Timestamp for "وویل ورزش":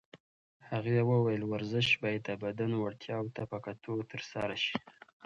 1.09-1.87